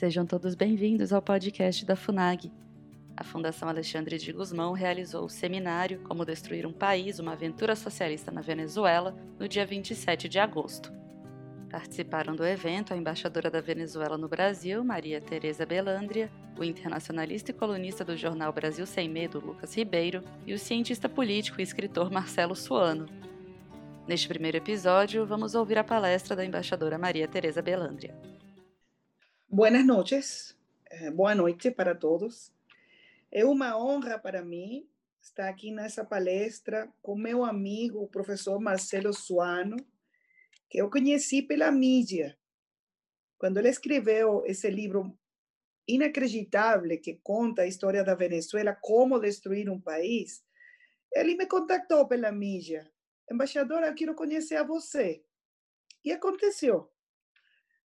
[0.00, 2.50] Sejam todos bem-vindos ao podcast da FUNAG.
[3.14, 8.30] A Fundação Alexandre de Guzmão realizou o seminário Como Destruir um País, uma aventura socialista
[8.30, 10.90] na Venezuela, no dia 27 de agosto.
[11.68, 17.54] Participaram do evento a embaixadora da Venezuela no Brasil, Maria Tereza Belandria, o internacionalista e
[17.54, 22.56] colunista do jornal Brasil Sem Medo, Lucas Ribeiro, e o cientista político e escritor Marcelo
[22.56, 23.04] Suano.
[24.08, 28.39] Neste primeiro episódio, vamos ouvir a palestra da embaixadora Maria Tereza Belandria.
[29.52, 30.56] Buenas noches,
[30.88, 32.52] eh, boa noite para todos.
[33.32, 34.88] É uma honra para mim
[35.20, 39.76] estar aqui nessa palestra com meu amigo, o professor Marcelo Suano,
[40.68, 42.38] que eu conheci pela mídia.
[43.38, 45.18] Quando ele escreveu esse livro
[45.88, 50.44] inacreditável que conta a história da Venezuela, como destruir um país,
[51.12, 52.88] ele me contactou pela mídia.
[53.28, 55.24] Embaixadora, eu quero conhecer a você.
[56.04, 56.88] E aconteceu.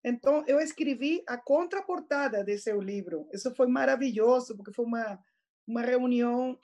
[0.04, 3.28] Então, eu escrevi a contraportada desse seu livro.
[3.32, 5.18] Isso foi maravilhoso, porque foi uma,
[5.66, 6.60] uma reunião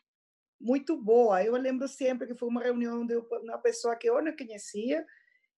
[0.60, 1.42] muito boa.
[1.42, 5.06] Eu lembro sempre que foi uma reunião de uma pessoa que eu não conhecia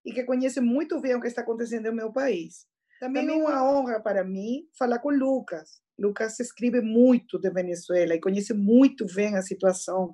[0.05, 2.67] e que conhece muito bem o que está acontecendo no meu país.
[2.99, 5.81] Também, Também é uma honra para mim falar com Lucas.
[5.97, 10.13] Lucas escreve muito de Venezuela e conhece muito bem a situação.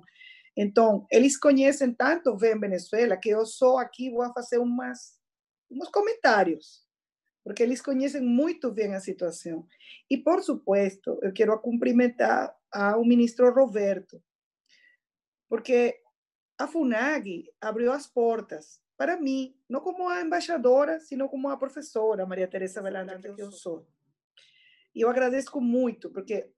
[0.56, 5.18] Então, eles conhecem tanto bem Venezuela que eu só aqui vou fazer umas,
[5.70, 6.87] uns comentários
[7.48, 9.66] porque eles conhecem muito bem a situação.
[10.10, 14.22] E, por supuesto, eu quero cumprimentar ao ministro Roberto,
[15.48, 15.98] porque
[16.58, 22.26] a FUNAG abriu as portas para mim, não como a embaixadora, sino como a professora
[22.26, 23.88] Maria Teresa Velandra, que eu sou.
[24.94, 26.52] E eu agradeço muito, porque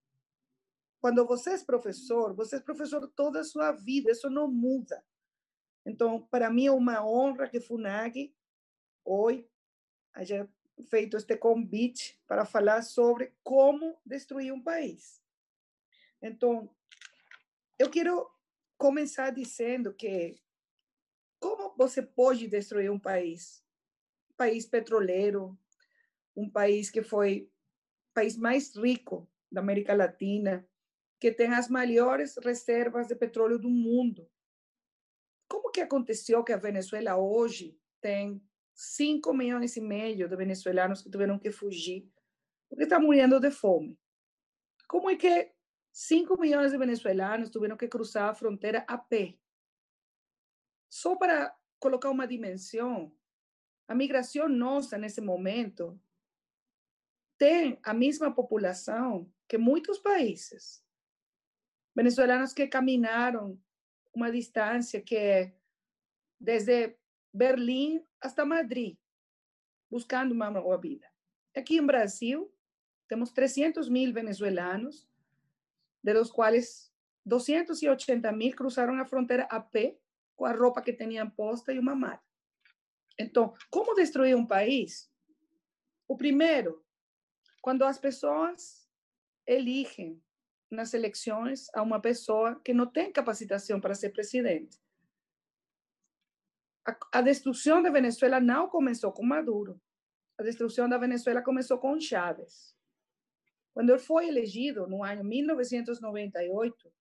[1.01, 5.01] quando você é professor, você é professor toda a sua vida, isso não muda.
[5.87, 8.35] Então, para mim é uma honra que FUNAG
[9.05, 9.49] hoje
[10.83, 15.23] feito este convite para falar sobre como destruir um país.
[16.23, 16.69] Então,
[17.79, 18.31] eu quero
[18.77, 20.41] começar dizendo que
[21.39, 23.65] como você pode destruir um país?
[24.31, 25.59] Um país petroleiro,
[26.37, 27.51] um país que foi
[28.11, 30.69] o país mais rico da América Latina,
[31.19, 34.31] que tem as maiores reservas de petróleo do mundo.
[35.49, 38.43] Como que aconteceu que a Venezuela hoje tem
[38.83, 42.11] 5 milhões e meio de venezuelanos que tiveram que fugir
[42.67, 43.99] porque estão morrendo de fome.
[44.89, 45.53] Como é que
[45.93, 49.37] 5 milhões de venezuelanos tiveram que cruzar a fronteira a pé?
[50.89, 53.15] Só para colocar uma dimensão,
[53.87, 56.01] a migração nossa nesse momento
[57.37, 60.83] tem a mesma população que muitos países.
[61.95, 63.61] Venezuelanos que caminharam
[64.15, 65.53] uma distância que
[66.41, 67.00] desde
[67.33, 68.97] Berlim hasta Madrid,
[69.89, 71.07] buscando uma boa vida.
[71.57, 72.53] Aqui em Brasil,
[73.09, 75.09] temos 300 mil venezuelanos,
[76.03, 76.93] de los quais
[77.25, 79.97] 280 mil cruzaram a fronteira a pé,
[80.35, 82.23] com a roupa que tinham posta e uma mala.
[83.19, 85.09] Então, como destruir um país?
[86.09, 86.85] O primeiro,
[87.61, 88.89] quando as pessoas
[89.47, 90.21] eligem
[90.71, 94.81] nas eleições a uma pessoa que não tem capacitação para ser presidente
[96.85, 99.81] a, destruição da Venezuela não começou com Maduro.
[100.39, 102.75] A destruição da Venezuela começou com Chávez.
[103.75, 106.93] Quando ele foi elegido no ano 1998,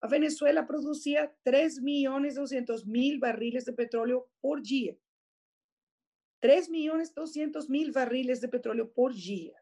[0.00, 4.98] a Venezuela produzia 3 milhões e 200 mil barris de petróleo por dia.
[6.40, 9.54] 3 milhões e 200 mil barris de petróleo por dia.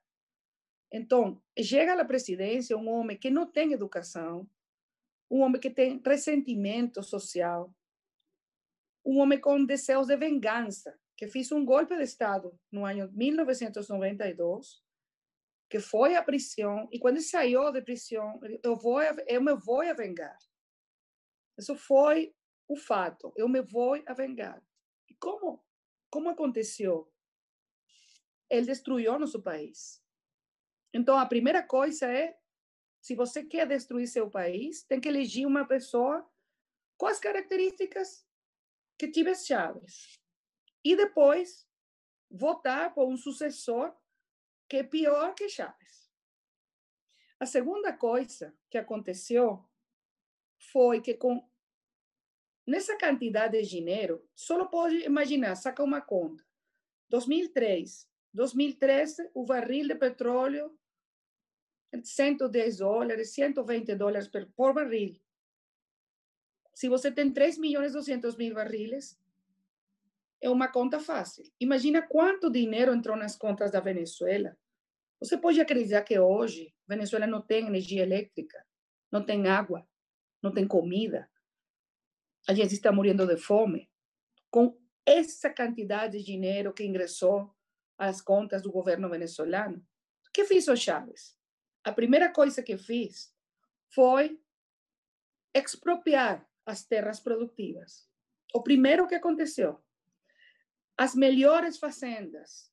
[0.92, 4.48] Então, chega à presidência um homem que não tem educação,
[5.30, 7.72] um homem que tem ressentimento social,
[9.04, 14.82] um homem com desejos de vingança, que fez um golpe de Estado no ano 1992,
[15.68, 19.92] que foi à prisão, e quando saiu de prisão, eu, vou, eu me vou a
[19.92, 20.36] vingar.
[21.58, 22.34] Isso foi
[22.68, 24.62] o fato, eu me vou a vingar.
[25.08, 25.64] E como,
[26.10, 27.12] como aconteceu?
[28.48, 30.03] Ele destruiu nosso país.
[30.92, 32.36] Então, a primeira coisa é,
[33.00, 36.28] se você quer destruir seu país, tem que eleger uma pessoa
[36.98, 38.26] com as características
[39.00, 40.20] que tive as chaves.
[40.84, 41.66] E depois
[42.30, 43.97] votar por um sucessor
[44.68, 46.12] que é pior que Chaves.
[47.41, 49.64] A segunda coisa que aconteceu
[50.70, 51.48] foi que com
[52.66, 56.44] nessa quantidade de dinheiro, só pode imaginar, saca uma conta.
[57.08, 60.78] 2003, 2013, o barril de petróleo
[62.04, 65.18] 110 dólares, 120 dólares por barril.
[66.80, 69.21] Se você tem 3 milhões e 200 mil barriles,
[70.41, 71.44] é uma conta fácil.
[71.60, 74.56] Imagina quanto dinheiro entrou nas contas da Venezuela
[75.21, 78.66] Você pode acreditar que hoje Venezuela não tem energia elétrica,
[79.12, 79.86] não tem água,
[80.42, 81.30] não tem comida.
[82.48, 83.91] A gente está morrendo de fome.
[84.50, 84.74] Com
[85.04, 87.54] essa quantidade de dinheiro que ingressou
[87.98, 89.86] às contas do governo venezuelano,
[90.27, 91.36] o que fez o Chávez?
[91.84, 93.36] A primeira coisa que fiz
[93.91, 94.41] foi
[95.54, 98.09] expropriar as terras produtivas.
[98.54, 99.83] O primeiro que aconteceu,
[100.97, 102.71] as melhores fazendas,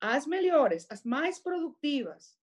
[0.00, 2.38] as melhores, as mais produtivas,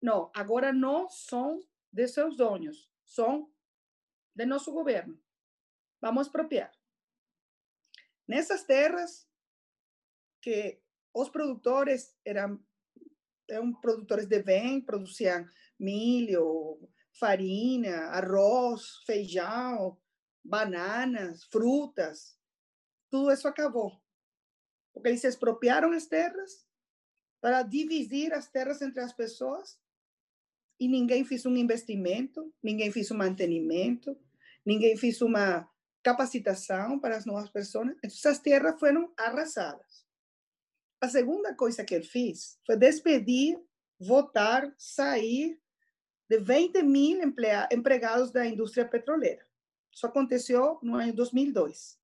[0.00, 1.60] não, agora não são
[1.92, 3.50] de seus donos, são
[4.34, 5.20] de nosso governo.
[6.00, 6.70] Vamos expropriar.
[8.28, 9.28] Nessas terras
[10.40, 10.80] que
[11.14, 12.62] os produtores eram,
[13.48, 15.48] eram produtores de bem, produziam
[15.78, 16.78] milho,
[17.18, 19.98] farinha, arroz, feijão,
[20.44, 22.38] bananas, frutas.
[23.10, 24.00] Tudo isso acabou.
[24.92, 26.66] Porque eles expropriaram as terras
[27.40, 29.78] para dividir as terras entre as pessoas
[30.78, 34.18] e ninguém fez um investimento, ninguém fez um mantenimento,
[34.64, 35.68] ninguém fez uma
[36.02, 37.88] capacitação para as novas pessoas.
[37.88, 40.06] Então, essas terras foram arrasadas.
[41.00, 43.58] A segunda coisa que ele fez foi despedir,
[43.98, 45.60] votar, sair
[46.28, 47.20] de 20 mil
[47.70, 49.44] empregados da indústria petroleira.
[49.92, 51.98] Isso aconteceu no ano 2002.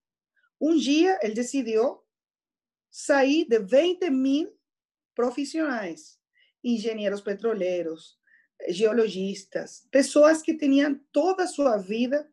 [0.60, 2.00] Um dia, ele decidiu
[2.90, 4.56] sair de 20 mil
[5.14, 6.19] profissionais,
[6.62, 8.19] engenheiros petroleiros,
[8.69, 12.30] geologistas, pessoas que tinham toda a sua vida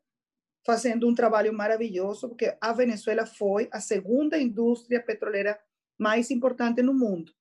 [0.65, 5.59] fazendo um trabalho maravilhoso, porque a Venezuela foi a segunda indústria petroleira
[5.97, 7.33] mais importante no mundo.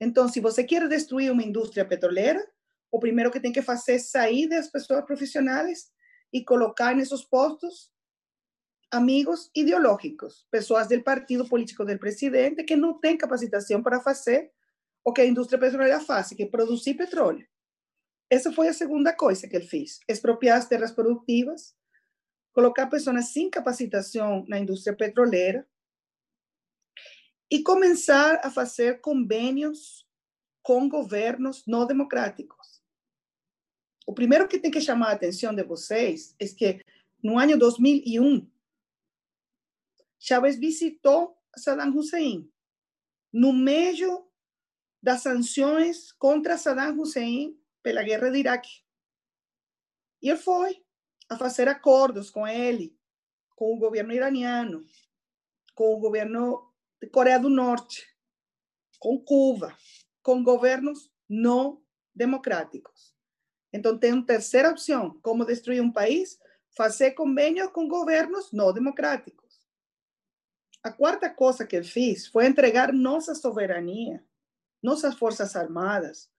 [0.00, 2.46] Então, se você quer destruir uma indústria petroleira,
[2.96, 5.90] o primeiro que tem que fazer é sair das pessoas profissionais
[6.32, 7.90] e colocar nesses postos
[8.90, 14.50] amigos ideológicos, pessoas do partido político do presidente que não têm capacitação para fazer
[15.04, 17.46] o que a indústria petroleira faz, que é petróleo.
[18.30, 21.76] Essa foi a segunda coisa que ele fez: expropriar as terras produtivas,
[22.54, 25.68] colocar pessoas sem capacitação na indústria petroleira
[27.50, 30.06] e começar a fazer convênios
[30.62, 32.65] com governos não democráticos.
[34.06, 36.80] O primeiro que tem que chamar a atenção de vocês é que
[37.20, 38.48] no ano 2001,
[40.16, 42.48] Chávez visitou Saddam Hussein
[43.32, 44.30] no meio
[45.02, 48.84] das sanções contra Saddam Hussein pela guerra de Iraque.
[50.22, 50.84] E ele foi
[51.28, 52.96] a fazer acordos com ele,
[53.56, 54.86] com o governo iraniano,
[55.74, 58.06] com o governo de Coreia do Norte,
[59.00, 59.76] com Cuba,
[60.22, 61.82] com governos não
[62.14, 63.15] democráticos.
[63.76, 66.38] Então, tem uma terceira opção: como destruir um país?
[66.76, 69.46] Fazer convênios com governos não democráticos.
[70.82, 74.22] A quarta coisa que ele fez foi entregar nossa soberania,
[74.82, 76.30] nossas forças armadas,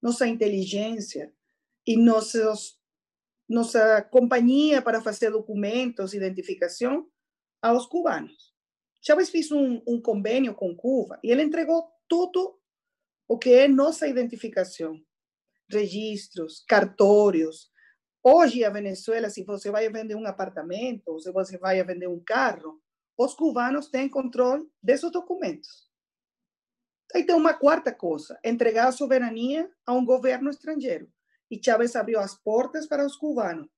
[0.00, 1.32] nossa inteligência
[1.86, 2.78] e nossos,
[3.48, 7.06] nossa companhia para fazer documentos, identificação
[7.60, 8.54] aos cubanos.
[9.02, 12.58] Chávez fez um, um convênio com Cuba e ele entregou tudo
[13.28, 15.00] o que é nossa identificação,
[15.72, 17.70] registros, cartórios.
[18.22, 22.80] Hoje, a Venezuela, se você vai vender um apartamento, se você vai vender um carro,
[23.16, 25.90] os cubanos têm controle desses documentos.
[27.14, 31.10] Aí tem uma quarta coisa, entregar a soberania a um governo estrangeiro.
[31.50, 33.68] E Chávez abriu as portas para os cubanos,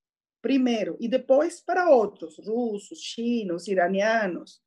[0.41, 4.61] primeiro, e depois para outros, russos, chinos, iranianos.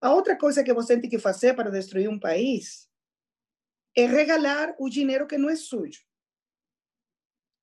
[0.00, 2.88] A outra coisa que você tem que fazer para destruir um país
[3.96, 6.04] é regalar o dinheiro que não é sujo.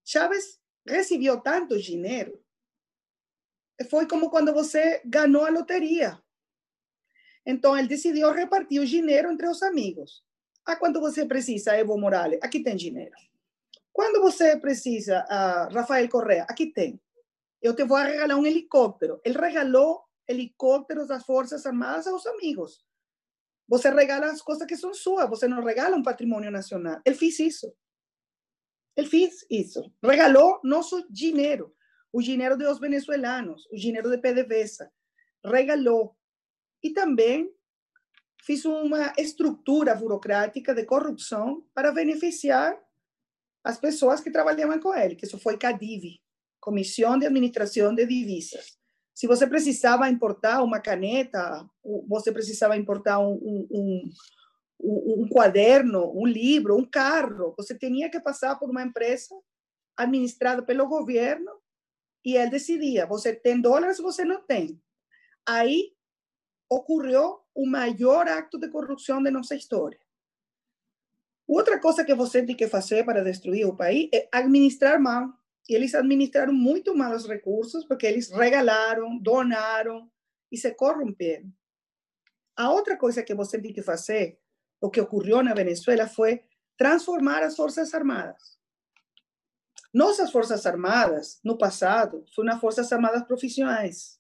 [0.03, 2.43] Chávez recebeu tanto dinheiro,
[3.89, 6.21] foi como quando você ganhou a loteria.
[7.45, 10.23] Então, ele decidiu repartir o dinheiro entre os amigos.
[10.65, 13.13] Ah, quando você precisa, Evo Morales, aqui tem dinheiro.
[13.91, 16.99] Quando você precisa, ah, Rafael Correa, aqui tem.
[17.61, 19.21] Eu te vou regalar um helicóptero.
[19.23, 22.83] Ele regalou helicópteros das Forças Armadas aos amigos.
[23.73, 27.01] Você regala as coisas que são suas, você não regala um patrimônio nacional.
[27.03, 27.73] Ele fez isso.
[28.95, 29.91] Ele fez isso.
[30.03, 31.75] Regalou nosso dinheiro,
[32.11, 34.91] o dinheiro dos venezuelanos, o dinheiro de PDVSA.
[35.43, 36.15] Regalou
[36.83, 37.51] e também
[38.43, 42.79] fiz uma estrutura burocrática de corrupção para beneficiar
[43.63, 46.21] as pessoas que trabalhavam com ele, que isso foi CADIV,
[46.59, 48.77] Comissão de Administração de Divisas.
[49.13, 51.70] Se você precisava importar uma caneta,
[52.08, 54.10] você precisava importar um, um,
[54.79, 59.36] um, um quaderno, um livro, um carro, você tinha que passar por uma empresa
[59.96, 61.51] administrada pelo governo
[62.25, 64.82] e ele decidia, você tem dólares, você não tem.
[65.46, 65.93] Aí
[66.70, 70.00] ocorreu o maior acto de corrupção de nossa história.
[71.48, 75.29] Outra coisa que você tem que fazer para destruir o país é administrar mal.
[75.70, 80.12] E eles administraram muito mal os recursos, porque eles regalaram, donaram
[80.51, 81.51] e se corromperam.
[82.55, 84.39] A outra coisa que você tem que fazer,
[84.79, 86.43] o que ocorreu na Venezuela, foi
[86.77, 88.60] transformar as Forças Armadas.
[89.93, 94.20] Nossas Forças Armadas, no passado, foram Forças Armadas profissionais,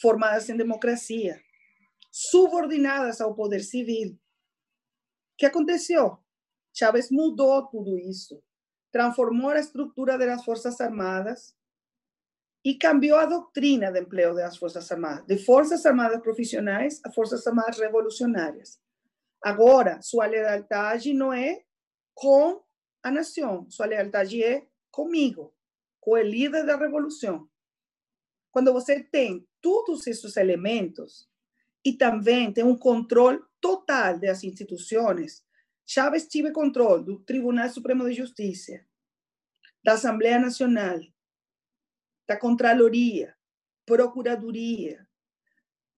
[0.00, 1.40] formadas em democracia,
[2.10, 4.12] subordinadas ao poder civil.
[4.12, 6.18] O que aconteceu?
[6.72, 8.42] Chávez mudou tudo isso,
[8.96, 11.54] transformou a estrutura das Forças Armadas
[12.64, 17.46] e cambiou a doutrina de emprego das Forças Armadas, de Forças Armadas profissionais a Forças
[17.46, 18.80] Armadas revolucionárias.
[19.42, 21.62] Agora, sua lealdade não é
[22.14, 22.62] com
[23.02, 25.54] a nação, sua lealdade é comigo,
[26.00, 27.46] com o líder da revolução.
[28.50, 31.28] Quando você tem todos esses elementos
[31.84, 35.44] e também tem um controle total das instituições,
[35.86, 38.84] Chávez tive controle do Tribunal Supremo de Justiça,
[39.84, 40.98] da Assembleia Nacional,
[42.26, 43.36] da Contraloria,
[43.86, 45.06] Procuradoria,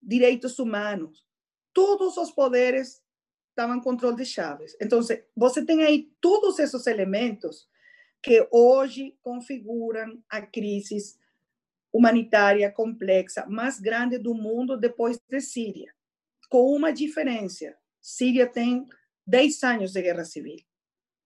[0.01, 1.27] Direitos Humanos,
[1.73, 3.03] todos os poderes
[3.49, 4.77] estavam em controle de Chávez.
[4.81, 5.01] Então,
[5.35, 7.67] você tem aí todos esses elementos
[8.23, 11.19] que hoje configuram a crise
[11.91, 15.95] humanitária complexa mais grande do mundo depois de Síria,
[16.51, 17.75] com uma diferença.
[18.01, 18.87] Síria tem
[19.29, 20.57] 10 anos de guerra civil.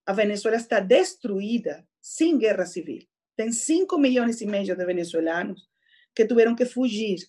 [0.05, 3.07] A Venezuela está destruída sem guerra civil.
[3.37, 5.69] Tem 5 milhões e meio de venezuelanos
[6.13, 7.19] que tiveram que fugir.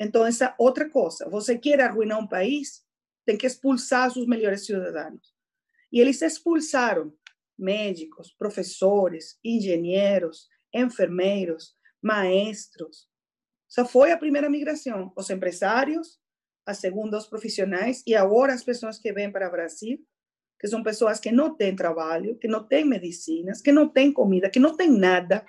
[0.00, 1.28] Então, essa outra coisa.
[1.30, 2.84] Você quer arruinar um país,
[3.24, 5.32] tem que expulsar seus melhores cidadãos.
[5.92, 7.14] E eles expulsaram
[7.56, 13.08] médicos, professores, engenheiros, enfermeiros, maestros.
[13.70, 15.12] Essa foi a primeira migração.
[15.16, 16.19] Os empresários,
[16.70, 19.98] a segunda, os profissionais, e agora as pessoas que vêm para o Brasil,
[20.58, 24.50] que são pessoas que não têm trabalho, que não têm medicinas, que não têm comida,
[24.50, 25.44] que não têm nada,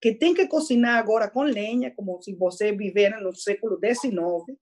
[0.00, 4.58] que têm que cozinhar agora com lenha, como se você vivesse no século XIX,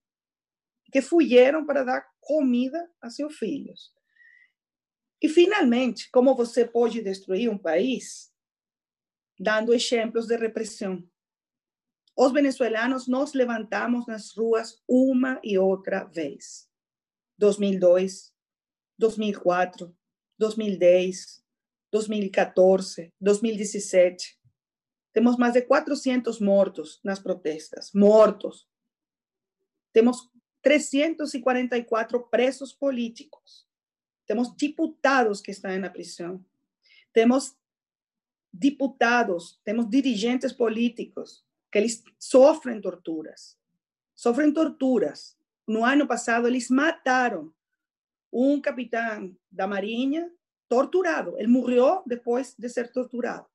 [0.92, 3.92] que fugiram para dar comida a seus filhos.
[5.20, 8.30] E, finalmente, como você pode destruir um país?
[9.38, 11.02] Dando exemplos de repressão.
[12.18, 16.66] Os venezuelanos nos levantamos nas ruas uma e outra vez.
[17.36, 18.32] 2002,
[18.98, 19.94] 2004,
[20.38, 21.44] 2010,
[21.92, 24.38] 2014, 2017.
[25.12, 28.66] Temos mais de 400 mortos nas protestas, mortos.
[29.92, 30.30] Temos
[30.62, 33.68] 344 presos políticos.
[34.26, 36.42] Temos diputados que estão na prisão.
[37.12, 37.54] Temos
[38.50, 43.56] diputados, temos dirigentes políticos que eles sofrem torturas.
[44.14, 45.36] Sofrem torturas.
[45.66, 47.52] No ano passado, eles mataram
[48.32, 50.30] um capitão da Marinha
[50.68, 51.38] torturado.
[51.38, 53.46] Ele morreu depois de ser torturado.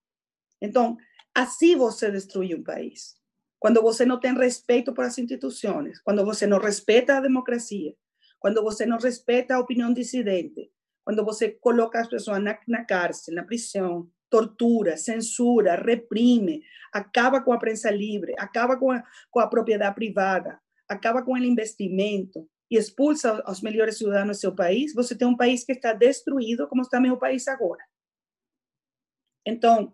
[0.62, 0.98] Então,
[1.34, 3.16] assim você destrui um país.
[3.60, 7.96] Quando você não tem respeito por as instituições, quando você não respeita a democracia,
[8.40, 10.72] quando você não respeita a opinião dissidente,
[11.04, 17.52] quando você coloca as pessoas na, na cárcel, na prisão, tortura, censura, reprime, acaba com
[17.52, 22.78] a prensa livre, acaba com a, com a propriedade privada, acaba com o investimento e
[22.78, 26.82] expulsa os melhores cidadãos do seu país, você tem um país que está destruído, como
[26.82, 27.84] está meu país agora.
[29.46, 29.94] Então,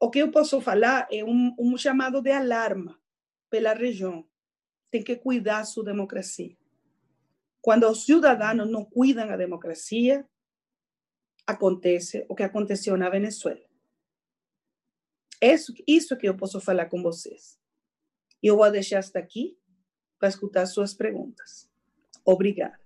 [0.00, 2.98] o que eu posso falar é um, um chamado de alarma
[3.50, 4.26] pela região.
[4.90, 6.56] Tem que cuidar sua democracia.
[7.60, 10.26] Quando os cidadãos não cuidam a democracia,
[11.50, 13.60] acontece o que aconteceu na Venezuela.
[15.40, 17.56] Isso, isso que eu posso falar com vocês.
[18.42, 19.58] Eu vou deixar hasta aqui
[20.18, 21.68] para escutar suas perguntas.
[22.24, 22.78] Obrigada.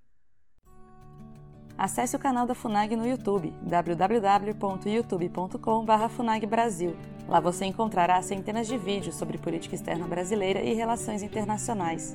[1.77, 6.97] Acesse o canal da FUNAG no YouTube, www.youtube.com.br FUNAGBrasil.
[7.29, 12.15] Lá você encontrará centenas de vídeos sobre política externa brasileira e relações internacionais.